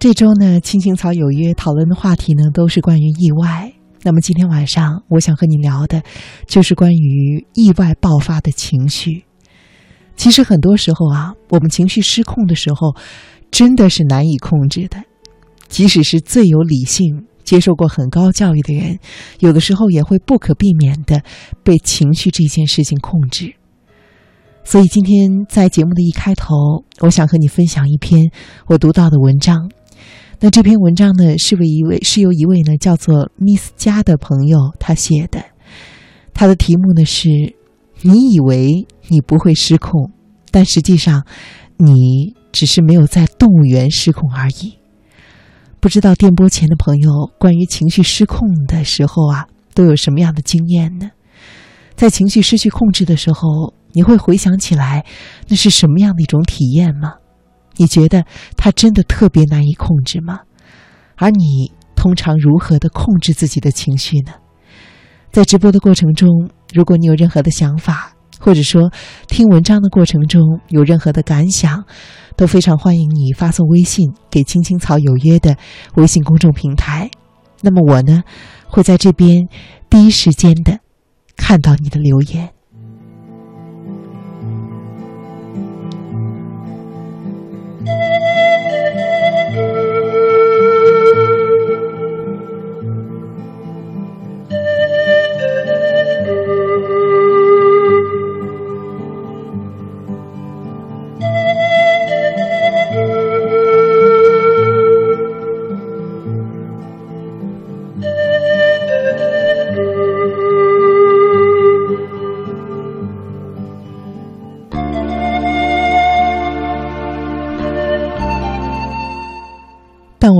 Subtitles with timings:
[0.00, 3.70] 这周呢，青青草有约讨论的话题呢，都是关于意外，
[4.02, 6.02] 那么今天晚上我想和你聊的
[6.46, 9.24] 就是关于意外爆发的情绪。
[10.16, 12.96] 其实很多时候啊，我们情绪失控的时候
[13.50, 14.96] 真的是难以控制的，
[15.68, 18.98] 即使是最有理性，接受过很高教育的人，
[19.40, 21.22] 有的时候也会不可避免的
[21.62, 23.52] 被情绪这件事情控制。
[24.64, 26.54] 所以今天在节目的一开头，
[27.00, 28.30] 我想和你分享一篇
[28.66, 29.70] 我读到的文章。
[30.42, 35.44] 那这篇文章呢是为一位是由一位呢叫做 miss 家的朋友他写的。
[36.32, 37.28] 他的题目呢是
[38.00, 40.10] 你以为你不会失控
[40.50, 41.26] 但实际上
[41.76, 44.78] 你只是没有在动物园失控而已
[45.78, 51.10] 不知道电波前的朋友关于情绪失控的时候啊都有什么样的经验呢？
[51.94, 55.04] 在情绪失去控制的时候你会回想起来
[55.48, 57.16] 那是什么样的一种体验吗？
[57.76, 58.24] 你觉得
[58.56, 60.40] 他真的特别难以控制吗？
[61.16, 64.32] 而你通常如何的控制自己的情绪呢？
[65.30, 68.90] 在直播的过程中如果你有任何的想法或者说
[69.28, 71.84] 听文章的过程中有任何的感想
[72.36, 75.56] 都非常欢迎你发送微信给青青草有约的
[75.96, 77.10] 微信公众平台。
[77.60, 78.22] 那么我呢
[78.66, 79.46] 会在这边
[79.90, 80.80] 第一时间的
[81.36, 82.50] 看到你的留言。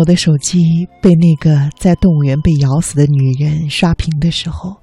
[0.00, 4.76] 我的手机被那个在动物园被咬死的女人刷屏的时候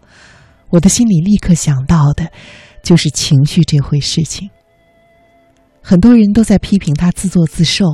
[0.69, 2.29] 我的心里立刻想到的
[2.83, 4.49] 就是情绪这回事情。
[5.81, 7.85] 很多人都在批评他自作自受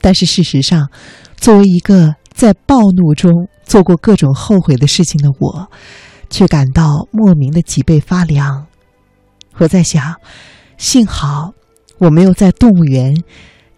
[0.00, 0.90] 但是事实上
[1.36, 5.70] 作为一个在暴怒中做过各种后悔的事情的我
[6.28, 8.66] 却感到莫名的脊背发凉。
[9.58, 10.16] 我在想
[10.76, 11.52] 幸好
[11.98, 13.14] 我没有在动物园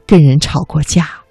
[0.06, 1.23] 跟人吵过架。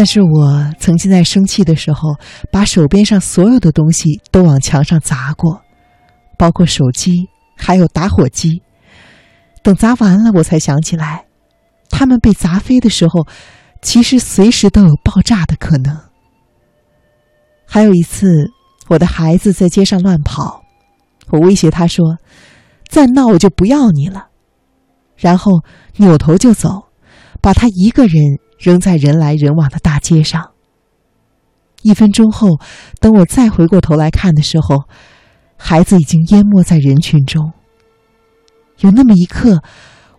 [0.00, 2.14] 但是我曾经在生气的时候，
[2.50, 5.60] 把手边上所有的东西都往墙上砸过，
[6.38, 8.62] 包括手机，还有打火机，
[9.62, 11.26] 等砸完了我才想起来，
[11.90, 13.26] 他们被砸飞的时候，
[13.82, 15.94] 其实随时都有爆炸的可能。
[17.66, 18.50] 还有一次
[18.88, 20.62] 我的孩子在街上乱跑，
[21.28, 22.16] 我威胁他说
[22.88, 24.28] 再闹我就不要你了，
[25.18, 25.60] 然后
[25.98, 26.84] 扭头就走，
[27.42, 28.38] 把他一个人。
[28.60, 30.52] 扔在人来人往的大街上。
[31.82, 32.60] 一分钟后
[33.00, 34.84] 等我再回过头来看的时候
[35.56, 37.52] 孩子已经淹没在人群中。
[38.80, 39.62] 有那么一刻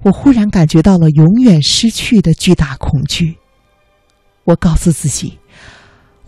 [0.02, 3.38] 我忽然感觉到了永远失去的巨大恐惧。
[4.46, 5.38] 我告诉自己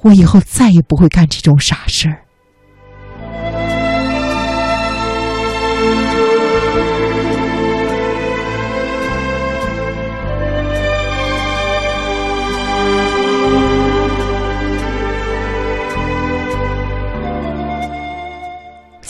[0.02, 2.23] 我以后再也不会干这种傻事儿。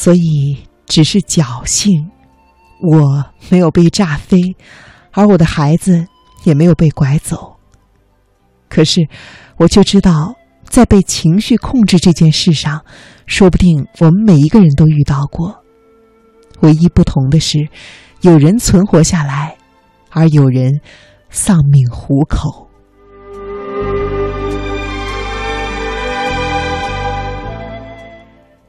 [0.04, 2.12] 所以只是侥幸，
[2.82, 4.38] 我没有被炸飞，
[5.14, 6.06] 而我的孩子
[6.44, 7.56] 也没有被拐走。
[8.68, 9.08] 可是
[9.56, 12.84] 我却知道，在被情绪控制这件事上，
[13.28, 15.64] 说不定我们每一个人都遇到过，
[16.60, 17.66] 唯一不同的是，
[18.24, 19.56] 有人存活下来，
[20.10, 20.82] 而有人
[21.30, 22.68] 丧命虎口。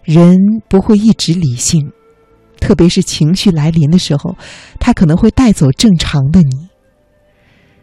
[0.04, 0.36] 人
[0.68, 1.90] 不会一直理性
[2.60, 4.36] 特别是情绪来临的时候
[4.78, 6.68] 他可能会带走正常的你。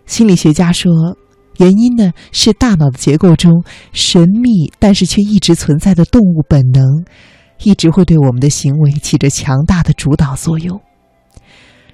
[0.06, 1.18] 心理学家说
[1.58, 6.84] 原因呢是大脑的结构中神秘但是却一直存在的动物本能
[7.64, 10.80] 一直会对我们的行为起着强大的主导作用。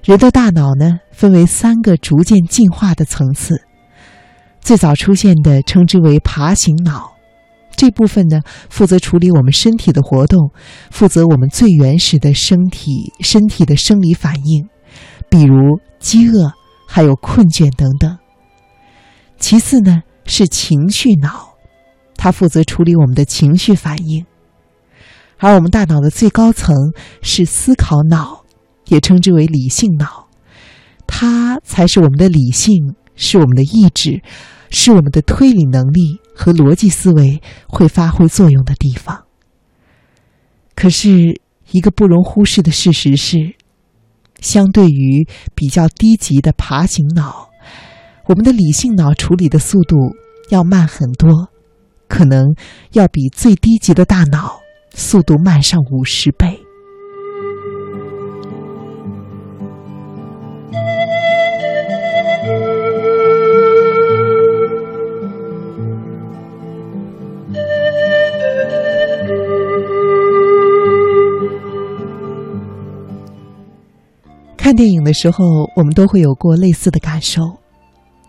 [0.03, 3.62] 人的大脑呢分为三个逐渐进化的层次
[4.62, 7.17] 最早出现的称之为爬行脑。
[7.77, 10.51] 这部分呢负责处理我们身体的活动
[10.91, 14.68] 负责我们最原始的身体身体的生理反应
[15.29, 16.51] 比如饥饿
[16.88, 18.18] 还有困倦等等。
[19.38, 21.53] 其次呢是情绪脑
[22.15, 24.25] 它负责处理我们的情绪反应。
[25.38, 26.75] 而我们大脑的最高层
[27.21, 28.44] 是思考脑
[28.88, 30.27] 也称之为理性脑
[31.06, 34.21] 它才是我们的理性是我们的意志
[34.69, 39.25] 是我们的推理能力和逻辑思维会发挥作用的地方。
[40.75, 41.42] 可是，
[41.72, 43.56] 一个不容忽视的事实是，
[44.40, 47.50] 相对于比较低级的爬行脑，
[48.25, 49.96] 我们的理性脑处理的速度
[50.50, 51.50] 要慢很多，
[52.08, 52.56] 可能
[52.92, 54.60] 要比最低级的大脑。
[54.94, 56.67] 速度慢上五十倍。
[74.68, 77.58] 看电影的时候，我们都会有过类似的感受：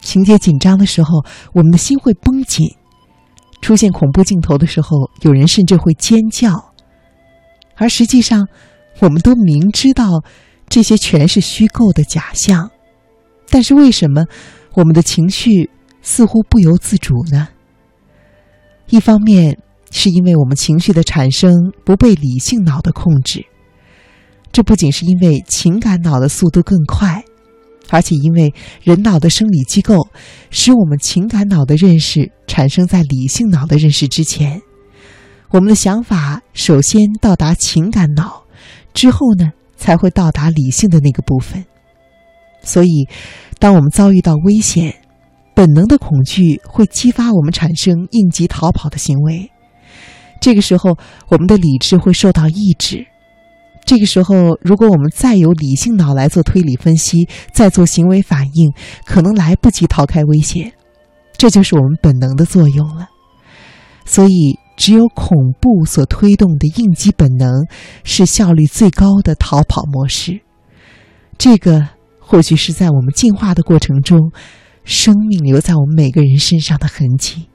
[0.00, 2.64] 情节紧张的时候，我们的心会绷紧。
[3.61, 6.73] 出现恐怖镜头的时候，有人甚至会尖叫，
[7.75, 8.46] 而实际上，
[9.00, 10.23] 我们都明知道
[10.69, 12.70] 这些全是虚构的假象，
[13.50, 14.25] 但是为什么
[14.75, 15.69] 我们的情绪
[16.02, 17.49] 似乎不由自主呢？
[18.90, 19.58] 一方面
[19.90, 23.44] 是因为我们情绪的产生不被理性脑的控制，
[24.52, 27.22] 这不仅是因为情感脑的速度更快。
[27.90, 28.52] 而且，因为
[28.82, 30.08] 人脑的生理机构
[30.50, 34.60] 使我们情感脑的认识产生在理性脑的认识之前，
[35.48, 38.44] 我们的想法首先到达情感脑，
[38.92, 41.64] 之后呢才会到达理性的那个部分。
[42.62, 43.08] 所以，
[43.58, 44.94] 当我们遭遇到危险，
[45.54, 49.50] 本能的恐惧会激发我们产生应急逃跑的行为。
[50.42, 50.98] 这个时候，
[51.28, 53.06] 我们的理智会受到抑制。
[53.88, 58.70] 这个时候，如果我们再由理性脑来做推理分析，再做行为反应，
[59.06, 60.70] 可能来不及逃开危险，
[61.38, 63.08] 这就是我们本能的作用了。
[64.05, 67.50] 所以，只有恐怖所推动的应激本能
[68.05, 70.38] 是效率最高的逃跑模式。
[71.38, 71.88] 这个
[72.19, 74.32] 或许是在我们进化的过程中，
[74.85, 77.49] 生命留在我们每个人身上的痕迹。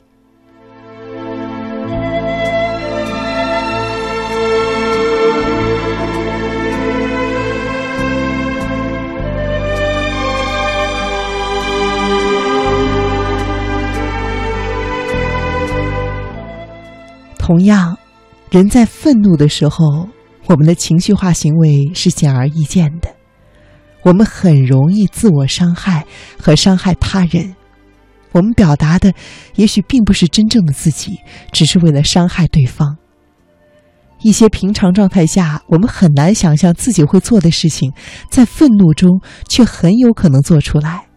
[17.45, 17.97] 同样，
[18.51, 20.07] 人在愤怒的时候，
[20.45, 23.09] 我们的情绪化行为是显而易见的。
[24.01, 26.05] 我们很容易自我伤害
[26.39, 27.53] 和伤害他人。
[28.31, 29.13] 我们表达的
[29.55, 31.19] 也许并不是真正的自己，
[31.51, 32.95] 只是为了伤害对方。
[34.21, 37.91] 一些平常状态下我们很难想象自己会做的事情，
[38.31, 39.19] 在愤怒中
[39.49, 41.07] 却很有可能做出来。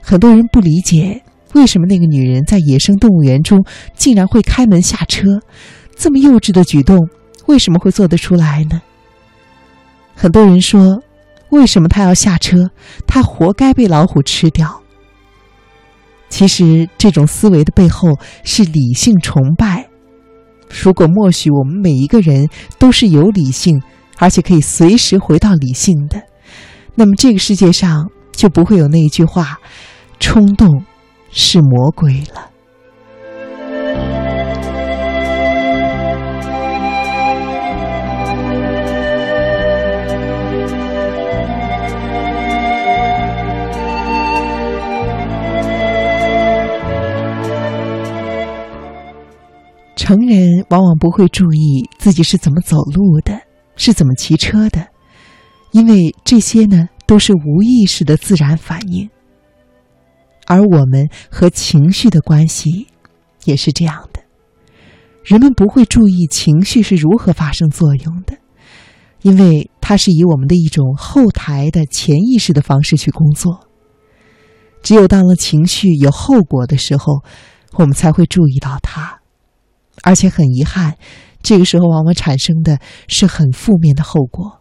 [0.00, 1.22] 很多人不理解。
[1.54, 3.64] 为什么那个女人在野生动物园中
[3.96, 5.40] 竟然会开门下车？
[5.96, 7.08] 这么幼稚的举动，
[7.46, 8.82] 为什么会做得出来呢？
[10.16, 11.02] 很多人说，
[11.50, 12.70] 为什么她要下车？
[13.06, 14.82] 她活该被老虎吃掉。
[16.28, 19.88] 其实，这种思维的背后是理性崇拜。
[20.82, 22.48] 如果默许我们每一个人
[22.78, 23.80] 都是有理性，
[24.18, 26.20] 而且可以随时回到理性的，
[26.96, 29.60] 那么这个世界上就不会有那一句话：
[30.18, 30.84] 冲动。
[31.36, 32.50] 是魔鬼了。
[49.96, 53.40] 成人往往不会注意自己是怎么走路的，
[53.74, 54.86] 是怎么骑车的，
[55.72, 59.08] 因为这些呢都是无意识的自然反应。
[60.46, 62.86] 而我们和情绪的关系
[63.44, 64.20] 也是这样的，
[65.22, 68.36] 人们不会注意情绪是如何发生作用的，
[69.22, 73.68] 因为它是以我们的一种后台的潜意识的方式去工作。
[74.82, 77.22] 只有当了情绪有后果的时候，
[77.72, 79.20] 我们才会注意到它，
[80.02, 80.96] 而且很遗憾，
[81.42, 84.60] 这个时候往往产生的是很负面的后果。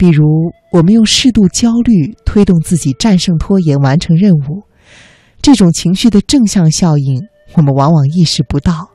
[0.00, 4.62] 比如，我们用适度焦虑推动自己战胜拖延、完成任务，
[5.42, 7.20] 这种情绪的正向效应，
[7.54, 8.92] 我们往往意识不到，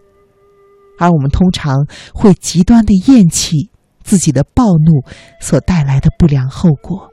[0.97, 1.85] 而我们通常
[2.15, 3.69] 会极端的厌弃
[4.03, 5.03] 自己的暴怒
[5.39, 7.11] 所带来的不良后果。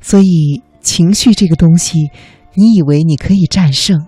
[0.00, 2.08] 所以，情绪这个东西。
[2.56, 4.06] 你以为你可以战胜，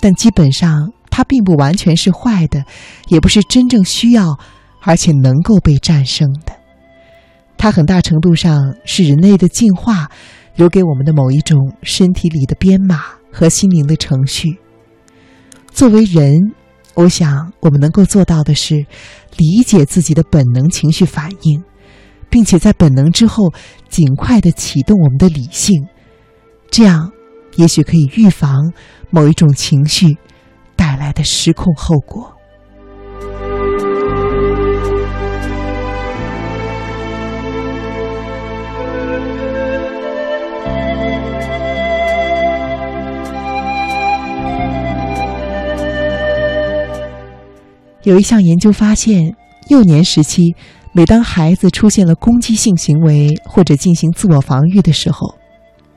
[0.00, 2.64] 但基本上它并不完全是坏的，
[3.08, 4.38] 也不是真正需要
[4.80, 6.52] 而且能够被战胜的。
[7.58, 10.10] 它很大程度上是人类的进化
[10.54, 14.58] 留给我们的某一种身体里的编码和心灵的程序。
[15.72, 16.38] 作为人，
[16.94, 18.86] 我想我们能够做到的是
[19.36, 21.62] 理解自己的本能情绪反应，
[22.30, 23.52] 并且在本能之后
[23.88, 25.86] 尽快的启动我们的理性，
[26.70, 27.10] 这样
[27.56, 28.72] 也许可以预防
[29.10, 30.16] 某一种情绪
[30.74, 32.32] 带来的失控后果。
[48.02, 49.34] 有一项研究发现，
[49.68, 50.54] 幼年时期，
[50.92, 55.34] 每当孩子出现了攻击性行为或者进行自我防御的时候，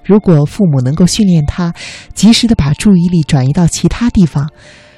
[0.10, 1.72] 如果父母能够训练他
[2.16, 4.50] 及时的把注意力转移到其他地方，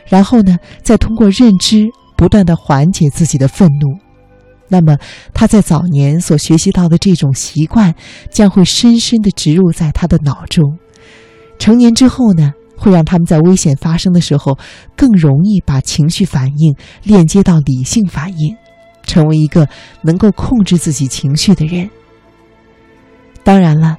[0.07, 3.99] 然后呢，再通过认知不断的缓解自己的愤怒，
[4.69, 4.95] 那么
[5.33, 7.93] 他在早年所学习到的这种习惯
[8.29, 10.77] 将会深深的植入在他的脑中。
[11.59, 12.53] 成年之后呢？
[12.77, 14.57] 会让他们在危险发生的时候
[14.95, 18.57] 更容易把情绪反应链接到理性反应，
[19.03, 19.69] 成为一个
[20.01, 21.91] 能够控制自己情绪的人。
[23.43, 23.97] 当然了，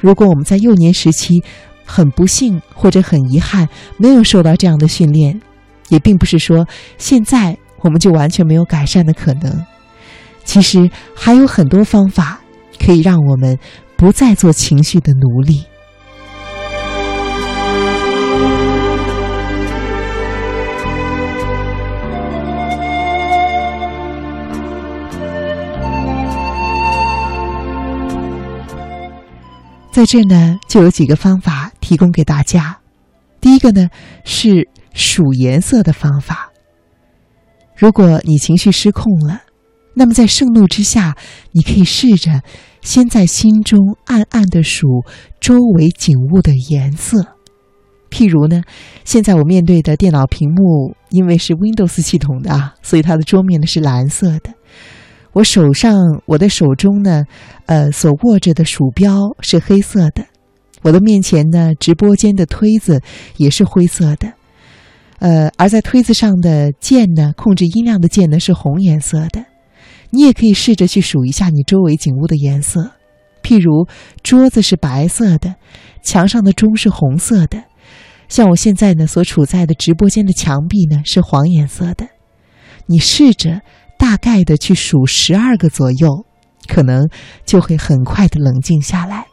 [0.00, 1.42] 如果我们在幼年时期
[1.84, 5.40] 很不幸或者很遗憾没有受到这样的训练，
[5.88, 6.66] 也并不是说
[6.98, 9.64] 现在我们就完全没有改善的可能。
[10.44, 12.40] 其实还有很多方法
[12.78, 13.58] 可以让我们
[13.96, 15.64] 不再做情绪的奴隶。
[29.92, 32.78] 在这呢，就有几个方法提供给大家。
[33.40, 33.88] 第一个呢
[34.24, 36.52] 是数颜色的方法。
[37.76, 39.42] 如果你情绪失控了，
[39.94, 41.16] 那么在盛怒之下，
[41.52, 42.42] 你可以试着
[42.82, 44.86] 先在心中暗暗的数
[45.40, 47.36] 周围景物的颜色。
[48.10, 48.62] 譬如呢，
[49.04, 54.54] 现在我面对的电脑屏幕，因为是 Windows 系统的，所以它的桌面呢是蓝色的。
[55.32, 55.94] 我手上，
[56.26, 57.24] 我的手中呢，
[57.66, 60.24] 呃，所握着的鼠标是黑色的。
[60.82, 63.00] 我的面前呢，直播间的推子
[63.36, 64.32] 也是灰色的。
[65.20, 69.44] 呃，而在推子上的键呢，控制音量的键呢是红颜色的。
[70.10, 72.90] 你也可以试着去数一下你周围景物的颜色，
[73.40, 73.86] 譬如
[74.24, 75.54] 桌子是白色的，
[76.02, 77.62] 墙上的钟是红色的。
[78.28, 82.08] 像我现在呢所处在的直播间的墙壁呢是黄颜色的。
[82.86, 83.60] 你试着。
[84.00, 86.24] 大概的去数十二个左右，
[86.66, 87.06] 可能
[87.44, 89.26] 就会很快的冷静下来。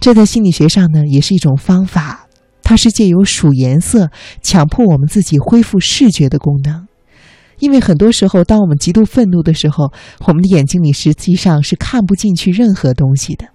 [0.00, 2.26] 这在心理学上呢也是一种方法，
[2.64, 4.10] 它是借由数颜色
[4.42, 6.88] 强迫我们自己恢复视觉的功能。
[7.60, 9.92] 因为很多时候，当我们极度愤怒的时候，
[10.26, 13.46] 我们的眼睛里实际上是看不进去任何东西的。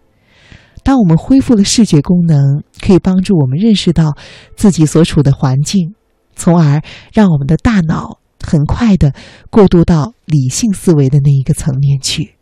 [0.81, 4.15] 当我们恢复了视觉功能，可以帮助我们认识到
[4.55, 5.93] 自己所处的环境，
[6.35, 6.81] 从而
[7.11, 8.19] 让我们的大脑。
[8.45, 9.13] 很快的
[9.49, 12.33] 过渡到理性思维的那一个层面去。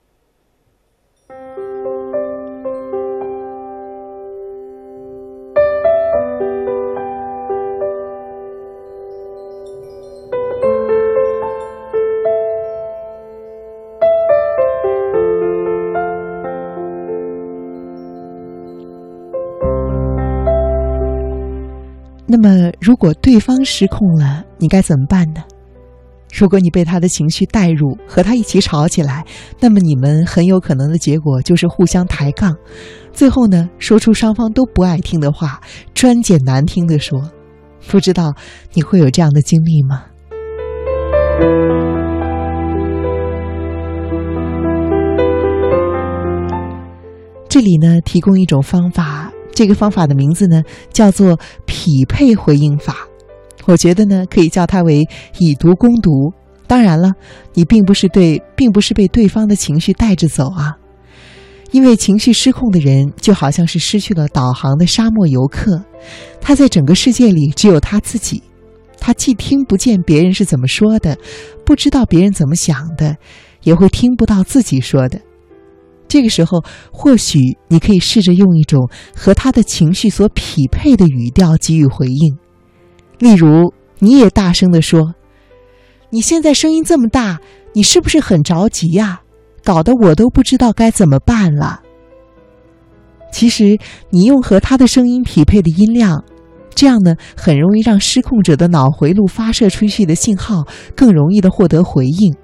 [22.25, 25.43] 那么，如果对方失控了，你该怎么办呢？
[26.34, 29.24] 如果你被他的情绪带入，和他一起吵起来，
[29.60, 32.56] 那么你们很有可能的结果就是互相抬杠，
[33.13, 35.62] 最后呢，说出双方都不爱听的话，
[35.94, 37.22] 专捡难听的说。
[37.88, 38.34] 不知道
[38.74, 40.06] 你会有这样的经历吗？
[47.48, 51.38] 这里呢，提供一种方法，这个方法的名字呢，叫做
[51.68, 53.08] 匹配回应法。
[53.65, 55.03] 我觉得呢，可以叫它为
[55.39, 56.34] 以毒攻毒。
[56.67, 57.12] 当然了，
[57.53, 60.77] 你并不是对，并不是被对方的情绪带着走啊。
[61.72, 65.84] 因为情绪失控的人就好像是失去了导航的沙漠游客，
[66.39, 68.43] 他在整个世界里只有他自己，
[69.00, 71.17] 他既听不见别人是怎么说的，
[71.65, 73.17] 不知道别人怎么想的，
[73.63, 75.20] 也会听不到自己说的。
[76.08, 82.38] 这个时候，或许你可以试着用一种和他的情绪所匹配的语调给予回应。
[83.20, 85.13] 例如，你也大声地说
[86.12, 87.39] ：“你现在声音这么大，
[87.74, 89.22] 你是不是很着急呀？
[89.63, 91.82] 搞得我都不知道该怎么办了。”
[93.32, 93.77] 其实，
[94.10, 96.24] 你用和他的声音匹配的音量，
[96.75, 102.36] 这样呢，很容易让失控者的脑回路发射出去的信号更容易的获得回应。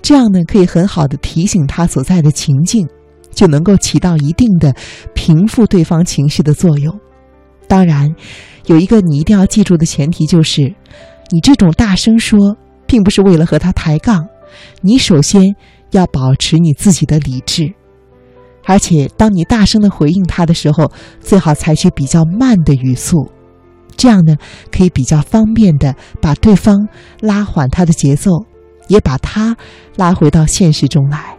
[0.00, 2.88] 这样呢可以很好的提醒他所在的情境，
[3.32, 4.74] 就能够起到一定的
[5.14, 6.98] 平复对方情绪的作用。
[7.72, 8.14] 当然，
[8.66, 10.74] 有一个你一定要记住的前提就是，
[11.30, 12.54] 你这种大声说，
[12.86, 14.28] 并不是为了和他抬杠，
[14.82, 15.56] 你首先
[15.92, 17.72] 要保持你自己的理智。
[18.66, 23.32] 而且，当你大声的回应他的时候，最好采取比较慢的语速，
[23.96, 24.36] 这样呢，
[24.70, 26.76] 可以比较方便的把对方
[27.20, 28.32] 拉缓他的节奏，
[28.88, 29.56] 也把他
[29.96, 31.38] 拉回到现实中来。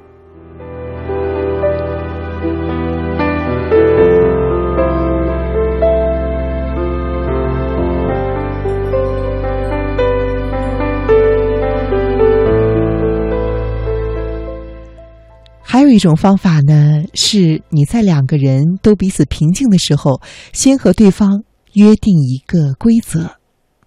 [15.94, 20.22] 一种方法呢，是你在两个人都彼此平静的时候，
[20.52, 23.38] 先和对方约定一个规则。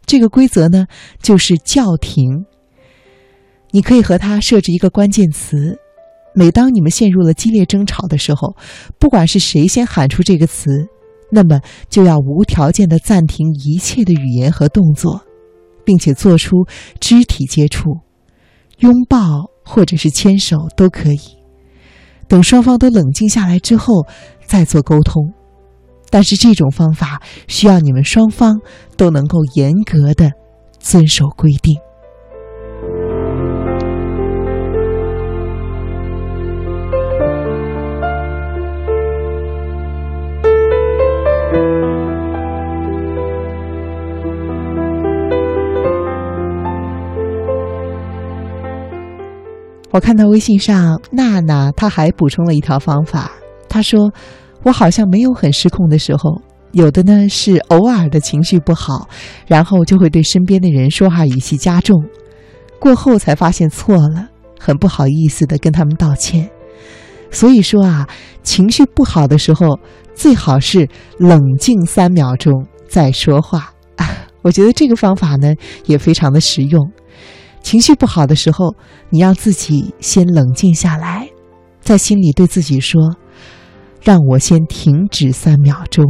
[0.06, 0.86] 这个规则呢，
[1.20, 2.44] 就是叫停。
[3.72, 5.78] 你可以和他设置一个关键词，
[6.32, 8.56] 每当你们陷入了激烈争吵的时候，
[8.98, 10.70] 不管是谁先喊出这个词，
[11.30, 11.60] 那么
[11.90, 15.20] 就要无条件的暂停一切的语言和动作，
[15.84, 16.64] 并且做出
[17.00, 17.98] 肢体接触，
[18.78, 19.18] 拥抱
[19.64, 21.35] 或者是牵手都可以。
[22.28, 24.06] 等双方都冷静下来之后，
[24.44, 25.32] 再做沟通。
[26.10, 28.60] 但是这种方法需要你们双方
[28.96, 30.30] 都能够严格的
[30.78, 31.76] 遵守规定。
[49.96, 53.32] 我看到微信上娜娜，她还补充了一条方法。
[53.66, 54.12] 她说
[54.62, 56.38] ：“我好像没有很失控的时候，
[56.72, 59.08] 有的呢是偶尔的情绪不好，
[59.46, 62.04] 然后就会对身边的人说话语气加重，
[62.78, 64.28] 过后才发现错了，
[64.60, 66.50] 很不好意思的跟他们道歉。
[67.30, 68.06] 所以说啊，
[68.42, 69.80] 情绪不好的时候，
[70.14, 70.86] 最好是
[71.18, 72.52] 冷静三秒钟
[72.86, 73.72] 再说话。
[74.44, 75.54] 我觉得这个方法呢
[75.86, 76.86] 也非常的实用。”
[77.66, 78.76] 情绪不好的时候，
[79.10, 81.28] 你让自己先冷静下来，
[81.80, 83.16] 在心里对自己说
[84.00, 86.04] ：“让我先停止三秒钟。”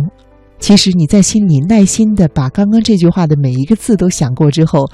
[0.61, 4.85] 其实你在心里耐心的把刚刚这句话的每一个字都想过之后，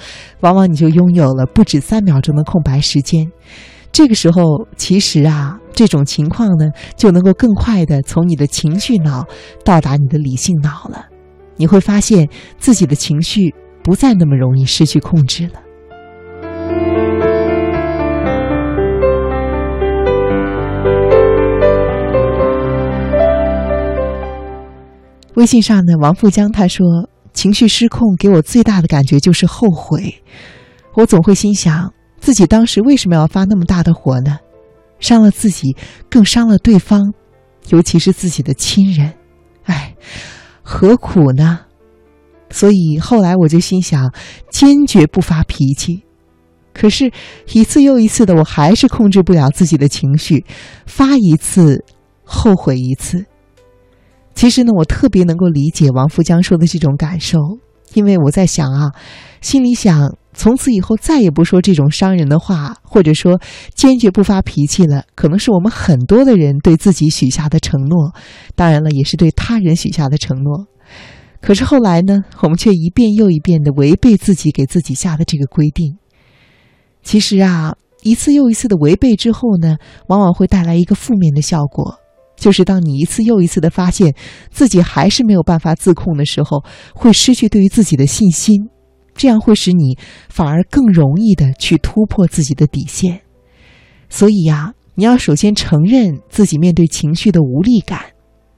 [0.42, 3.29] 往往你就拥有了不止三秒钟的空白时间。
[3.90, 9.27] 这个时候，其实啊，这种情况呢，就能够更快的从你的情绪脑
[9.64, 11.07] 到达你的理性脑了。
[11.57, 15.55] 你会发现自己的情绪不再那么容易失去控制了。
[25.34, 30.22] 微信上呢，王富江他说：“情绪失控给我最大的感觉就是后悔，
[30.94, 34.38] 我总会心想自己当时为什么要发那么大的火呢？
[35.00, 35.74] 伤了自己，
[36.10, 37.14] 更伤了对方，
[37.70, 39.14] 尤其是自己的亲人，
[39.64, 39.96] 哎，
[40.62, 41.60] 何苦呢？
[42.50, 44.12] 所以后来我就心想，
[44.50, 46.02] 坚决不发脾气。
[46.74, 47.10] 可是，
[47.52, 50.44] 一次又一次的，我还是控制不了自己的情绪，
[50.86, 51.82] 发一次，
[52.22, 53.24] 后悔一次。”
[54.34, 57.38] 其实呢，我特别能够理解王富江说的这种感受，
[57.94, 58.90] 因为我在想啊，
[59.40, 63.40] 心里想从此以后再也不说这种伤人的话，或者说
[63.74, 68.12] 坚决不发脾气了，可能是我们很多的人对自己许下的承诺，
[68.56, 70.66] 当然了，也是对他人许下的承诺。
[71.40, 75.98] 可是后来呢，我们却一遍又一遍的违背自己给自己下的这个规定。
[77.02, 81.98] 其实啊，一次又一次的违背之后呢，往往会带来一个负面的效果。
[82.42, 84.12] 就是当你一次又一次的发现
[84.50, 88.68] 自己还是没有办法自控的时候，会失去对于自己的信心，
[89.14, 89.96] 这样会使你
[90.28, 93.20] 反而更容易的去突破自己的底线。
[94.09, 98.07] 所以呀，你要首先承认自己面对情绪的无力感，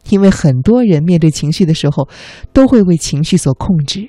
[0.09, 2.09] 因为很多人面对情绪的时候，
[2.55, 4.09] 都会为情绪所控制。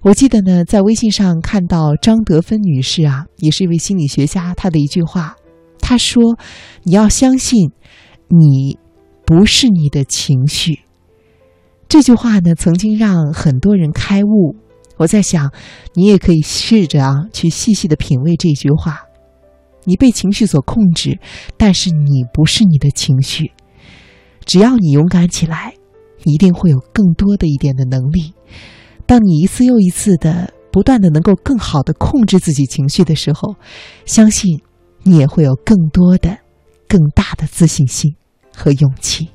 [0.00, 5.36] 我记得呢，在微信上看到张德芬女士啊，也是一位心理学家，她的一句话，
[5.78, 6.38] 她说
[6.84, 7.70] ：“你要相信。”
[8.28, 8.78] 你
[9.24, 10.80] 不是你的情绪。
[11.88, 14.54] 这句话呢，曾经让很多人开悟。
[14.98, 15.50] 我在想，
[15.94, 19.00] 你也可以试着啊，去细细的品味这句话。
[19.84, 21.18] 你被情绪所控制，
[21.56, 23.52] 但是你不是你的情绪。
[24.44, 25.74] 只要你勇敢起来，
[26.24, 28.34] 一定会有更多的一点的能力。
[29.06, 33.54] 当你一次又一次的不断的能够更好的控制自己情绪的时候，
[34.04, 34.60] 相信
[35.04, 36.38] 你也会有更多的。
[36.90, 38.16] 更大的自信心
[38.58, 39.28] 和勇气。